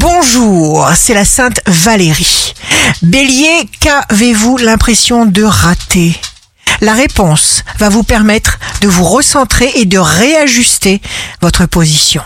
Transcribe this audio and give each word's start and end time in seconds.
Bonjour, 0.00 0.88
c'est 0.96 1.12
la 1.12 1.26
Sainte 1.26 1.60
Valérie. 1.66 2.54
Bélier, 3.02 3.68
qu'avez-vous 3.80 4.56
l'impression 4.56 5.26
de 5.26 5.42
rater? 5.42 6.18
La 6.80 6.94
réponse 6.94 7.64
va 7.78 7.90
vous 7.90 8.02
permettre 8.02 8.58
de 8.80 8.88
vous 8.88 9.04
recentrer 9.04 9.70
et 9.74 9.84
de 9.84 9.98
réajuster 9.98 11.02
votre 11.42 11.66
position. 11.66 12.22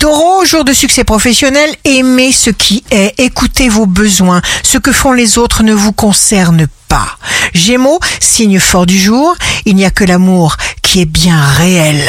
Taureau, 0.00 0.44
jour 0.44 0.64
de 0.64 0.72
succès 0.72 1.04
professionnel, 1.04 1.70
aimez 1.84 2.32
ce 2.32 2.50
qui 2.50 2.82
est, 2.90 3.14
écoutez 3.18 3.68
vos 3.68 3.86
besoins, 3.86 4.42
ce 4.64 4.78
que 4.78 4.90
font 4.90 5.12
les 5.12 5.38
autres 5.38 5.62
ne 5.62 5.72
vous 5.72 5.92
concerne 5.92 6.66
pas. 6.88 7.16
Gémeaux, 7.54 8.00
signe 8.18 8.58
fort 8.58 8.86
du 8.86 8.98
jour, 8.98 9.36
il 9.66 9.76
n'y 9.76 9.84
a 9.84 9.90
que 9.92 10.02
l'amour 10.02 10.56
qui 10.82 11.00
est 11.00 11.06
bien 11.06 11.40
réel. 11.40 12.02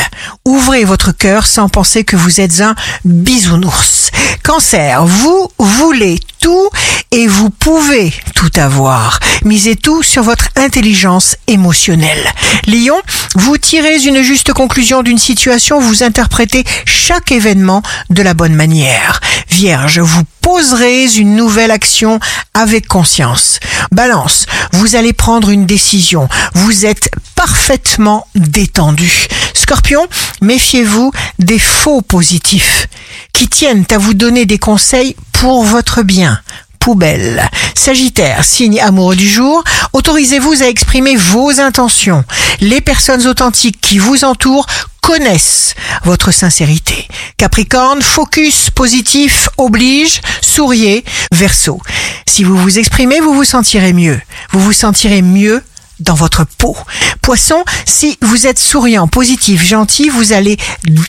Ouvrez 0.48 0.84
votre 0.84 1.12
cœur 1.12 1.48
sans 1.48 1.70
penser 1.70 2.04
que 2.04 2.16
vous 2.16 2.40
êtes 2.40 2.62
un 2.62 2.76
bisounours. 3.04 4.12
Cancer, 4.44 5.04
vous 5.04 5.50
voulez 5.58 6.20
tout 6.40 6.70
et 7.10 7.26
vous 7.26 7.50
pouvez 7.50 8.14
tout 8.36 8.52
avoir. 8.56 9.20
Misez 9.44 9.76
tout 9.76 10.04
sur 10.04 10.22
votre 10.22 10.50
intelligence 10.56 11.36
émotionnelle. 11.48 12.32
Lion, 12.68 13.02
vous 13.34 13.58
tirez 13.58 13.98
une 14.06 14.22
juste 14.22 14.54
conclusion 14.54 15.02
d'une 15.02 15.18
situation, 15.18 15.80
vous 15.80 16.04
interprétez 16.04 16.64
chaque 16.86 17.32
événement 17.32 17.82
de 18.12 18.22
la 18.22 18.36
bonne 18.36 18.54
manière. 18.54 19.22
Vierge, 19.50 19.98
vous 19.98 20.22
poserez 20.42 21.06
une 21.18 21.36
nouvelle 21.36 21.72
action 21.72 22.20
avec 22.54 22.88
conscience. 22.88 23.60
Balance, 23.92 24.46
vous 24.74 24.96
allez 24.96 25.14
prendre 25.14 25.50
une 25.50 25.66
décision. 25.66 26.30
Vous 26.54 26.86
êtes 26.86 27.10
parfaitement 27.34 28.28
détendu. 28.36 29.28
Scorpion, 29.66 30.06
méfiez-vous 30.42 31.12
des 31.40 31.58
faux 31.58 32.04
positifs 32.04 32.88
qui 33.34 33.48
tiennent 33.48 33.88
à 33.90 33.98
vous 33.98 34.14
donner 34.14 34.46
des 34.46 34.60
conseils 34.60 35.16
pour 35.32 35.64
votre 35.64 36.04
bien 36.04 36.40
poubelle. 36.78 37.50
Sagittaire, 37.74 38.44
signe 38.44 38.80
amoureux 38.80 39.16
du 39.16 39.28
jour, 39.28 39.64
autorisez-vous 39.94 40.62
à 40.62 40.68
exprimer 40.68 41.16
vos 41.16 41.60
intentions. 41.60 42.24
Les 42.62 42.80
personnes 42.80 43.26
authentiques 43.26 43.82
qui 43.82 43.98
vous 43.98 44.24
entourent 44.24 44.68
connaissent 45.02 45.74
votre 46.04 46.30
sincérité. 46.30 47.08
Capricorne, 47.38 48.04
focus 48.04 48.70
positif 48.70 49.50
oblige, 49.58 50.22
souriez. 50.42 51.04
Verseau, 51.32 51.82
si 52.28 52.44
vous 52.44 52.56
vous 52.56 52.78
exprimez, 52.78 53.20
vous 53.20 53.34
vous 53.34 53.44
sentirez 53.44 53.94
mieux. 53.94 54.22
Vous 54.52 54.60
vous 54.60 54.74
sentirez 54.74 55.24
mieux 55.24 55.64
dans 56.00 56.14
votre 56.14 56.46
peau. 56.46 56.76
Poisson, 57.22 57.64
si 57.86 58.18
vous 58.22 58.48
êtes 58.48 58.60
souriant, 58.60 59.08
positif, 59.08 59.64
gentil, 59.66 60.10
vous 60.10 60.34
allez 60.34 60.58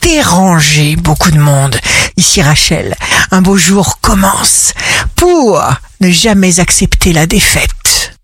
déranger 0.01 0.95
beaucoup 0.95 1.31
de 1.31 1.39
monde. 1.39 1.77
Ici 2.17 2.41
Rachel, 2.41 2.95
un 3.31 3.41
beau 3.41 3.57
jour 3.57 3.99
commence 4.01 4.73
pour 5.15 5.61
ne 5.99 6.09
jamais 6.09 6.59
accepter 6.59 7.13
la 7.13 7.25
défaite. 7.25 7.69